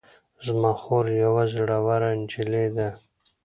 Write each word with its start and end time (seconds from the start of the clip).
زما 0.45 0.71
خور 0.81 1.05
یوه 1.23 1.43
زړوره 1.53 2.09
نجلۍ 2.19 2.67
ده 2.77 2.89